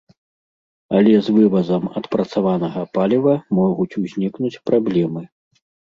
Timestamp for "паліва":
2.99-3.39